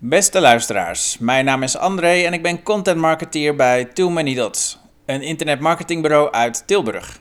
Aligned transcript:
Beste 0.00 0.40
luisteraars, 0.40 1.18
mijn 1.18 1.44
naam 1.44 1.62
is 1.62 1.76
André 1.76 2.22
en 2.22 2.32
ik 2.32 2.42
ben 2.42 2.62
content 2.62 2.98
marketeer 2.98 3.56
bij 3.56 3.84
Too 3.84 4.10
Many 4.10 4.34
Dots, 4.34 4.78
een 5.06 5.22
internetmarketingbureau 5.22 6.30
uit 6.32 6.66
Tilburg. 6.66 7.20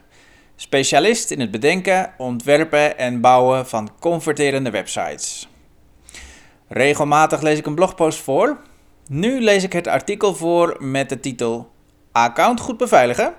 Specialist 0.55 1.31
in 1.31 1.39
het 1.39 1.51
bedenken, 1.51 2.13
ontwerpen 2.17 2.97
en 2.97 3.21
bouwen 3.21 3.67
van 3.67 3.89
converterende 3.99 4.69
websites. 4.69 5.49
Regelmatig 6.67 7.41
lees 7.41 7.57
ik 7.57 7.65
een 7.65 7.75
blogpost 7.75 8.19
voor. 8.19 8.57
Nu 9.07 9.41
lees 9.41 9.63
ik 9.63 9.73
het 9.73 9.87
artikel 9.87 10.35
voor 10.35 10.77
met 10.79 11.09
de 11.09 11.19
titel 11.19 11.71
Account 12.11 12.59
goed 12.59 12.77
beveiligen? 12.77 13.33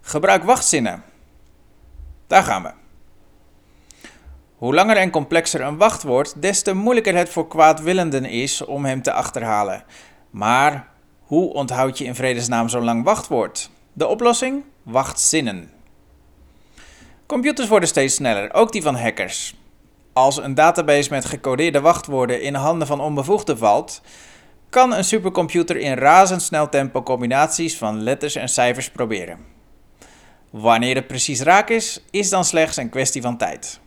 Gebruik 0.00 0.42
wachtzinnen. 0.42 1.02
Daar 2.26 2.42
gaan 2.42 2.62
we. 2.62 2.83
Hoe 4.64 4.74
langer 4.74 4.96
en 4.96 5.10
complexer 5.10 5.60
een 5.60 5.76
wachtwoord, 5.76 6.42
des 6.42 6.62
te 6.62 6.74
moeilijker 6.74 7.16
het 7.16 7.28
voor 7.28 7.48
kwaadwillenden 7.48 8.24
is 8.24 8.64
om 8.64 8.84
hem 8.84 9.02
te 9.02 9.12
achterhalen. 9.12 9.84
Maar 10.30 10.88
hoe 11.22 11.52
onthoud 11.52 11.98
je 11.98 12.04
in 12.04 12.14
vredesnaam 12.14 12.68
zo'n 12.68 12.84
lang 12.84 13.04
wachtwoord? 13.04 13.70
De 13.92 14.06
oplossing? 14.06 14.64
Wachtzinnen. 14.82 15.70
Computers 17.26 17.68
worden 17.68 17.88
steeds 17.88 18.14
sneller, 18.14 18.54
ook 18.54 18.72
die 18.72 18.82
van 18.82 18.96
hackers. 18.96 19.54
Als 20.12 20.36
een 20.36 20.54
database 20.54 21.10
met 21.10 21.24
gecodeerde 21.24 21.80
wachtwoorden 21.80 22.42
in 22.42 22.54
handen 22.54 22.86
van 22.86 23.00
onbevoegden 23.00 23.58
valt, 23.58 24.00
kan 24.68 24.94
een 24.94 25.04
supercomputer 25.04 25.76
in 25.76 25.94
razendsnel 25.94 26.68
tempo 26.68 27.02
combinaties 27.02 27.78
van 27.78 28.02
letters 28.02 28.34
en 28.34 28.48
cijfers 28.48 28.90
proberen. 28.90 29.38
Wanneer 30.50 30.94
het 30.94 31.06
precies 31.06 31.40
raak 31.40 31.68
is, 31.68 32.04
is 32.10 32.30
dan 32.30 32.44
slechts 32.44 32.76
een 32.76 32.90
kwestie 32.90 33.22
van 33.22 33.36
tijd. 33.36 33.82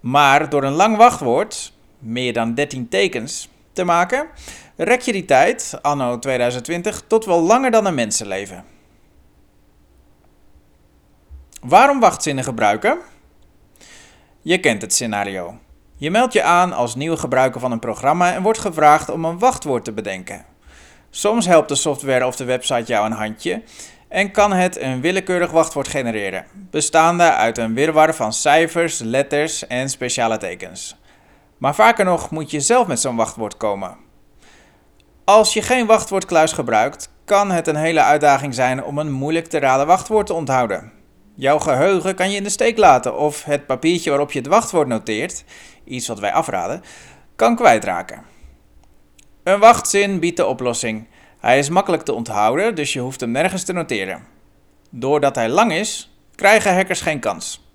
Maar 0.00 0.48
door 0.48 0.62
een 0.62 0.72
lang 0.72 0.96
wachtwoord, 0.96 1.72
meer 1.98 2.32
dan 2.32 2.54
13 2.54 2.88
tekens, 2.88 3.48
te 3.72 3.84
maken, 3.84 4.26
rek 4.76 5.00
je 5.00 5.12
die 5.12 5.24
tijd, 5.24 5.78
anno 5.82 6.18
2020, 6.18 7.02
tot 7.06 7.24
wel 7.24 7.40
langer 7.40 7.70
dan 7.70 7.86
een 7.86 7.94
mensenleven. 7.94 8.64
Waarom 11.60 12.00
wachtzinnen 12.00 12.44
gebruiken? 12.44 12.98
Je 14.40 14.58
kent 14.58 14.82
het 14.82 14.92
scenario. 14.92 15.58
Je 15.96 16.10
meldt 16.10 16.32
je 16.32 16.42
aan 16.42 16.72
als 16.72 16.94
nieuwe 16.94 17.16
gebruiker 17.16 17.60
van 17.60 17.72
een 17.72 17.78
programma 17.78 18.34
en 18.34 18.42
wordt 18.42 18.58
gevraagd 18.58 19.10
om 19.10 19.24
een 19.24 19.38
wachtwoord 19.38 19.84
te 19.84 19.92
bedenken. 19.92 20.44
Soms 21.10 21.46
helpt 21.46 21.68
de 21.68 21.74
software 21.74 22.26
of 22.26 22.36
de 22.36 22.44
website 22.44 22.92
jou 22.92 23.06
een 23.06 23.12
handje 23.12 23.62
en 24.08 24.30
kan 24.30 24.52
het 24.52 24.80
een 24.80 25.00
willekeurig 25.00 25.50
wachtwoord 25.50 25.88
genereren, 25.88 26.46
bestaande 26.54 27.32
uit 27.32 27.58
een 27.58 27.74
wirwar 27.74 28.14
van 28.14 28.32
cijfers, 28.32 28.98
letters 28.98 29.66
en 29.66 29.88
speciale 29.88 30.36
tekens. 30.36 30.96
Maar 31.58 31.74
vaker 31.74 32.04
nog 32.04 32.30
moet 32.30 32.50
je 32.50 32.60
zelf 32.60 32.86
met 32.86 33.00
zo'n 33.00 33.16
wachtwoord 33.16 33.56
komen. 33.56 33.96
Als 35.24 35.52
je 35.52 35.62
geen 35.62 35.86
wachtwoordkluis 35.86 36.52
gebruikt, 36.52 37.10
kan 37.24 37.50
het 37.50 37.66
een 37.66 37.76
hele 37.76 38.02
uitdaging 38.02 38.54
zijn 38.54 38.84
om 38.84 38.98
een 38.98 39.12
moeilijk 39.12 39.46
te 39.46 39.58
raden 39.58 39.86
wachtwoord 39.86 40.26
te 40.26 40.34
onthouden. 40.34 40.92
Jouw 41.34 41.58
geheugen 41.58 42.14
kan 42.14 42.30
je 42.30 42.36
in 42.36 42.42
de 42.42 42.50
steek 42.50 42.78
laten 42.78 43.18
of 43.18 43.44
het 43.44 43.66
papiertje 43.66 44.10
waarop 44.10 44.32
je 44.32 44.38
het 44.38 44.48
wachtwoord 44.48 44.88
noteert, 44.88 45.44
iets 45.84 46.08
wat 46.08 46.18
wij 46.18 46.32
afraden, 46.32 46.82
kan 47.36 47.56
kwijtraken. 47.56 48.22
Een 49.42 49.58
wachtzin 49.58 50.20
biedt 50.20 50.36
de 50.36 50.46
oplossing. 50.46 51.06
Hij 51.38 51.58
is 51.58 51.68
makkelijk 51.68 52.02
te 52.02 52.12
onthouden, 52.12 52.74
dus 52.74 52.92
je 52.92 53.00
hoeft 53.00 53.20
hem 53.20 53.30
nergens 53.30 53.64
te 53.64 53.72
noteren. 53.72 54.26
Doordat 54.90 55.34
hij 55.34 55.48
lang 55.48 55.72
is, 55.72 56.18
krijgen 56.34 56.74
hackers 56.74 57.00
geen 57.00 57.20
kans. 57.20 57.66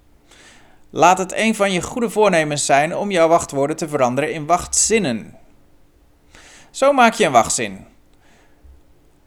Laat 0.89 1.17
het 1.17 1.33
een 1.35 1.55
van 1.55 1.71
je 1.71 1.81
goede 1.81 2.09
voornemens 2.09 2.65
zijn 2.65 2.95
om 2.95 3.11
jouw 3.11 3.27
wachtwoorden 3.27 3.75
te 3.75 3.87
veranderen 3.87 4.33
in 4.33 4.45
wachtzinnen. 4.45 5.37
Zo 6.71 6.93
maak 6.93 7.13
je 7.13 7.25
een 7.25 7.31
wachtzin. 7.31 7.85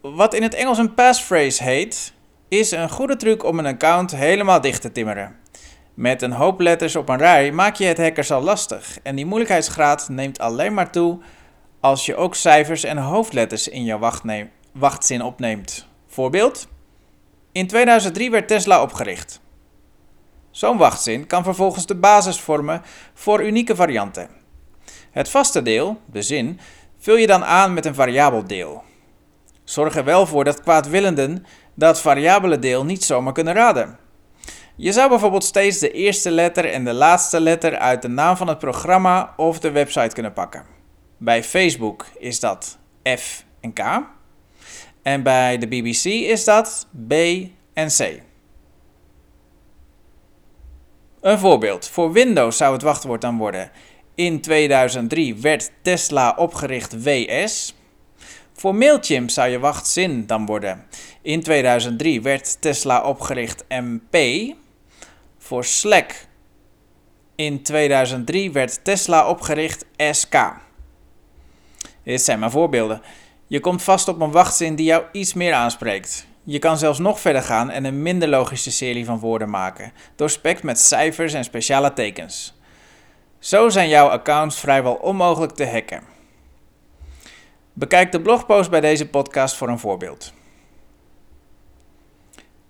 Wat 0.00 0.34
in 0.34 0.42
het 0.42 0.54
Engels 0.54 0.78
een 0.78 0.94
passphrase 0.94 1.62
heet, 1.62 2.12
is 2.48 2.70
een 2.70 2.90
goede 2.90 3.16
truc 3.16 3.44
om 3.44 3.58
een 3.58 3.66
account 3.66 4.16
helemaal 4.16 4.60
dicht 4.60 4.80
te 4.80 4.92
timmeren. 4.92 5.36
Met 5.94 6.22
een 6.22 6.32
hoop 6.32 6.60
letters 6.60 6.96
op 6.96 7.08
een 7.08 7.18
rij 7.18 7.52
maak 7.52 7.74
je 7.74 7.84
het 7.84 7.98
hackers 7.98 8.30
al 8.30 8.42
lastig 8.42 8.98
en 9.02 9.16
die 9.16 9.26
moeilijkheidsgraad 9.26 10.08
neemt 10.08 10.38
alleen 10.38 10.74
maar 10.74 10.90
toe 10.90 11.18
als 11.86 12.06
je 12.06 12.16
ook 12.16 12.34
cijfers 12.34 12.84
en 12.84 12.96
hoofdletters 12.96 13.68
in 13.68 13.84
je 13.84 14.10
wachtzin 14.72 15.22
opneemt. 15.22 15.86
Voorbeeld: 16.06 16.68
In 17.52 17.66
2003 17.66 18.30
werd 18.30 18.48
Tesla 18.48 18.82
opgericht. 18.82 19.40
Zo'n 20.50 20.76
wachtzin 20.76 21.26
kan 21.26 21.44
vervolgens 21.44 21.86
de 21.86 21.94
basis 21.94 22.40
vormen 22.40 22.82
voor 23.14 23.44
unieke 23.44 23.76
varianten. 23.76 24.28
Het 25.10 25.28
vaste 25.28 25.62
deel, 25.62 26.00
de 26.12 26.22
zin, 26.22 26.60
vul 26.98 27.16
je 27.16 27.26
dan 27.26 27.44
aan 27.44 27.74
met 27.74 27.86
een 27.86 27.94
variabel 27.94 28.46
deel. 28.46 28.82
Zorg 29.64 29.96
er 29.96 30.04
wel 30.04 30.26
voor 30.26 30.44
dat 30.44 30.60
kwaadwillenden 30.60 31.46
dat 31.74 32.00
variabele 32.00 32.58
deel 32.58 32.84
niet 32.84 33.04
zomaar 33.04 33.32
kunnen 33.32 33.54
raden. 33.54 33.98
Je 34.76 34.92
zou 34.92 35.08
bijvoorbeeld 35.08 35.44
steeds 35.44 35.78
de 35.78 35.90
eerste 35.90 36.30
letter 36.30 36.72
en 36.72 36.84
de 36.84 36.94
laatste 36.94 37.40
letter 37.40 37.78
uit 37.78 38.02
de 38.02 38.08
naam 38.08 38.36
van 38.36 38.48
het 38.48 38.58
programma 38.58 39.34
of 39.36 39.58
de 39.58 39.70
website 39.70 40.14
kunnen 40.14 40.32
pakken. 40.32 40.75
Bij 41.18 41.44
Facebook 41.44 42.06
is 42.18 42.40
dat 42.40 42.78
F 43.18 43.44
en 43.60 43.72
K. 43.72 43.80
En 45.02 45.22
bij 45.22 45.58
de 45.58 45.68
BBC 45.68 46.04
is 46.04 46.44
dat 46.44 46.86
B 47.08 47.12
en 47.72 47.88
C. 47.88 48.22
Een 51.20 51.38
voorbeeld. 51.38 51.88
Voor 51.88 52.12
Windows 52.12 52.56
zou 52.56 52.72
het 52.72 52.82
wachtwoord 52.82 53.20
dan 53.20 53.38
worden: 53.38 53.70
In 54.14 54.40
2003 54.40 55.34
werd 55.34 55.70
Tesla 55.82 56.34
opgericht 56.38 57.02
WS. 57.02 57.74
Voor 58.52 58.74
Mailchimp 58.74 59.30
zou 59.30 59.48
je 59.48 59.58
wachtzin 59.58 60.26
dan 60.26 60.46
worden: 60.46 60.86
In 61.22 61.42
2003 61.42 62.22
werd 62.22 62.60
Tesla 62.60 63.02
opgericht 63.02 63.64
MP. 63.68 64.16
Voor 65.38 65.64
Slack. 65.64 66.26
In 67.34 67.62
2003 67.62 68.52
werd 68.52 68.84
Tesla 68.84 69.28
opgericht 69.28 69.84
SK. 69.96 70.64
Dit 72.06 72.22
zijn 72.22 72.38
maar 72.38 72.50
voorbeelden. 72.50 73.02
Je 73.46 73.60
komt 73.60 73.82
vast 73.82 74.08
op 74.08 74.20
een 74.20 74.30
wachtzin 74.30 74.74
die 74.74 74.86
jou 74.86 75.04
iets 75.12 75.34
meer 75.34 75.52
aanspreekt. 75.52 76.26
Je 76.44 76.58
kan 76.58 76.78
zelfs 76.78 76.98
nog 76.98 77.20
verder 77.20 77.42
gaan 77.42 77.70
en 77.70 77.84
een 77.84 78.02
minder 78.02 78.28
logische 78.28 78.70
serie 78.70 79.04
van 79.04 79.18
woorden 79.18 79.50
maken, 79.50 79.92
doorspekt 80.16 80.62
met 80.62 80.80
cijfers 80.80 81.32
en 81.32 81.44
speciale 81.44 81.92
tekens. 81.92 82.58
Zo 83.38 83.68
zijn 83.68 83.88
jouw 83.88 84.08
accounts 84.08 84.60
vrijwel 84.60 84.94
onmogelijk 84.94 85.52
te 85.52 85.66
hacken. 85.66 86.02
Bekijk 87.72 88.12
de 88.12 88.20
blogpost 88.20 88.70
bij 88.70 88.80
deze 88.80 89.08
podcast 89.08 89.56
voor 89.56 89.68
een 89.68 89.78
voorbeeld. 89.78 90.32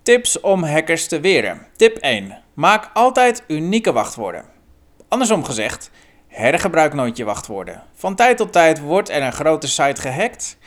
Tips 0.01 0.39
om 0.39 0.63
hackers 0.63 1.07
te 1.07 1.19
weren. 1.19 1.67
Tip 1.75 1.97
1. 1.97 2.41
Maak 2.53 2.89
altijd 2.93 3.43
unieke 3.47 3.91
wachtwoorden. 3.91 4.45
Andersom 5.07 5.43
gezegd, 5.43 5.91
hergebruik 6.37 6.93
nooit 6.93 7.17
je 7.17 7.23
wachtwoorden. 7.23 7.83
Van 7.93 8.15
tijd 8.15 8.37
tot 8.37 8.51
tijd 8.51 8.79
wordt 8.79 9.09
er 9.09 9.21
een 9.21 9.33
grote 9.33 9.67
site 9.67 10.01
gehackt 10.01 10.57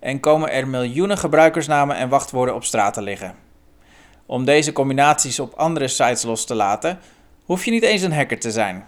en 0.00 0.20
komen 0.20 0.52
er 0.52 0.68
miljoenen 0.68 1.18
gebruikersnamen 1.18 1.96
en 1.96 2.08
wachtwoorden 2.08 2.54
op 2.54 2.64
straat 2.64 2.94
te 2.94 3.02
liggen. 3.02 3.34
Om 4.26 4.44
deze 4.44 4.72
combinaties 4.72 5.40
op 5.40 5.54
andere 5.54 5.88
sites 5.88 6.22
los 6.22 6.44
te 6.44 6.54
laten, 6.54 6.98
hoef 7.44 7.64
je 7.64 7.70
niet 7.70 7.82
eens 7.82 8.02
een 8.02 8.12
hacker 8.12 8.38
te 8.38 8.50
zijn. 8.50 8.86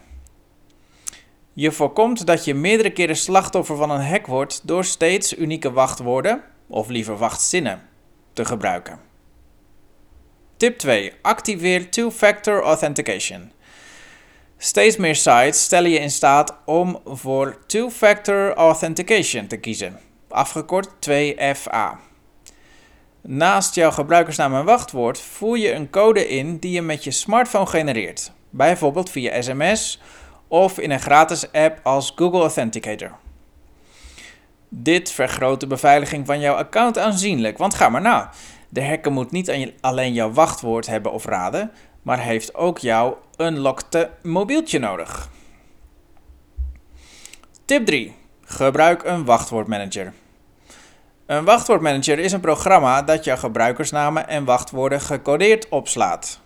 Je 1.52 1.72
voorkomt 1.72 2.26
dat 2.26 2.44
je 2.44 2.54
meerdere 2.54 2.90
keren 2.90 3.16
slachtoffer 3.16 3.76
van 3.76 3.90
een 3.90 4.06
hack 4.06 4.26
wordt 4.26 4.60
door 4.64 4.84
steeds 4.84 5.36
unieke 5.36 5.72
wachtwoorden, 5.72 6.42
of 6.66 6.88
liever 6.88 7.16
wachtzinnen, 7.16 7.82
te 8.32 8.44
gebruiken. 8.44 9.00
Tip 10.56 10.78
2. 10.78 11.12
Activeer 11.22 11.90
two-factor 11.90 12.62
authentication. 12.62 13.52
Steeds 14.64 14.96
meer 14.96 15.16
sites 15.16 15.62
stellen 15.62 15.90
je 15.90 15.98
in 15.98 16.10
staat 16.10 16.56
om 16.64 17.00
voor 17.04 17.58
two-factor 17.66 18.54
authentication 18.54 19.46
te 19.46 19.56
kiezen, 19.56 19.98
afgekort 20.28 20.88
2FA. 21.10 21.98
Naast 23.20 23.74
jouw 23.74 23.90
gebruikersnaam 23.90 24.54
en 24.54 24.64
wachtwoord 24.64 25.20
voer 25.20 25.58
je 25.58 25.72
een 25.72 25.90
code 25.90 26.28
in 26.28 26.58
die 26.58 26.72
je 26.72 26.82
met 26.82 27.04
je 27.04 27.10
smartphone 27.10 27.66
genereert, 27.66 28.32
bijvoorbeeld 28.50 29.10
via 29.10 29.42
sms 29.42 30.00
of 30.48 30.78
in 30.78 30.90
een 30.90 31.00
gratis 31.00 31.52
app 31.52 31.80
als 31.82 32.12
Google 32.16 32.40
Authenticator. 32.40 33.10
Dit 34.68 35.10
vergroot 35.10 35.60
de 35.60 35.66
beveiliging 35.66 36.26
van 36.26 36.40
jouw 36.40 36.54
account 36.54 36.98
aanzienlijk, 36.98 37.58
want 37.58 37.74
ga 37.74 37.88
maar 37.88 38.00
na. 38.00 38.30
De 38.68 38.84
hacker 38.84 39.12
moet 39.12 39.30
niet 39.30 39.72
alleen 39.80 40.12
jouw 40.12 40.32
wachtwoord 40.32 40.86
hebben 40.86 41.12
of 41.12 41.24
raden, 41.24 41.72
maar 42.02 42.18
heeft 42.18 42.54
ook 42.54 42.78
jouw 42.78 43.18
unlockte 43.36 44.10
mobieltje 44.22 44.78
nodig. 44.78 45.28
Tip 47.64 47.86
3. 47.86 48.14
Gebruik 48.44 49.04
een 49.04 49.24
wachtwoordmanager. 49.24 50.12
Een 51.26 51.44
wachtwoordmanager 51.44 52.18
is 52.18 52.32
een 52.32 52.40
programma 52.40 53.02
dat 53.02 53.24
jouw 53.24 53.36
gebruikersnamen 53.36 54.28
en 54.28 54.44
wachtwoorden 54.44 55.00
gecodeerd 55.00 55.68
opslaat. 55.68 56.40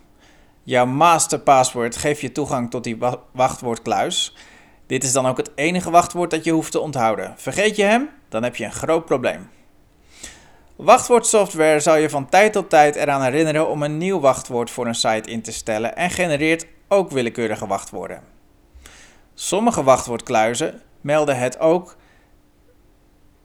Jouw 0.62 0.87
masterpassword 0.87 1.97
geeft 1.97 2.20
je 2.20 2.32
toegang 2.32 2.70
tot 2.70 2.85
die 2.85 2.99
wachtwoordkluis 3.32 4.35
Dit 4.87 5.05
is 5.05 5.12
dan 5.12 5.26
ook 5.26 5.37
het 5.37 5.50
enige 5.55 5.91
wachtwoord 5.91 6.31
dat 6.31 6.44
je 6.44 6.50
hoeft 6.50 6.73
te 6.73 6.81
onthouden. 6.81 7.35
Vergeet 7.37 7.76
je 7.76 7.82
hem, 7.82 8.09
dan 8.29 8.43
heb 8.43 8.56
je 8.56 8.64
een 8.64 8.73
groot 8.73 9.05
probleem. 9.05 9.49
Wachtwoordsoftware 10.76 11.81
zal 11.81 11.96
je 11.96 12.11
van 12.11 12.28
tijd 12.28 12.52
tot 12.52 12.70
tijd 12.70 12.96
eraan 12.96 13.23
herinneren 13.23 13.69
om 13.69 13.82
een 13.82 13.99
nieuw 13.99 14.20
wachtwoord 14.20 14.70
voor 14.70 14.87
een 14.87 14.94
site 14.94 15.31
in 15.31 15.43
te 15.43 15.52
stellen 15.52 15.96
en 15.96 16.11
genereert 16.11 16.67
ook 16.88 17.11
willekeurige 17.11 17.67
wachtwoorden. 17.67 18.23
Sommige 19.34 19.82
wachtwoordkluizen 19.82 20.82
melden 21.00 21.38
het 21.38 21.58
ook 21.58 21.96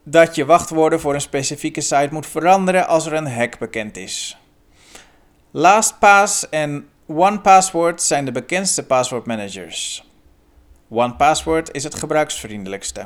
dat 0.04 0.36
je 0.36 0.46
wachtwoorden 0.46 1.00
voor 1.00 1.14
een 1.14 1.22
specifieke 1.22 1.82
site 1.82 2.10
moet 2.12 2.28
veranderen 2.28 2.88
als 2.88 3.06
er 3.06 3.14
een 3.14 3.32
hack 3.32 3.58
bekend 3.60 3.98
is. 3.98 4.38
LastPass 5.52 6.50
en 6.50 6.90
OnePassword 7.08 8.02
zijn 8.02 8.26
de 8.26 8.32
bekendste 8.32 8.86
passwordmanagers. 8.86 10.10
OnePassword 10.90 11.72
is 11.72 11.84
het 11.84 11.96
gebruiksvriendelijkste. 11.96 13.06